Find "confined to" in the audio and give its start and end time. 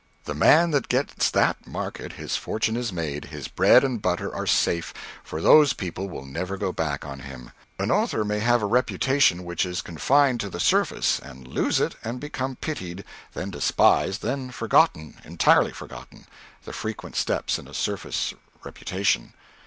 9.83-10.49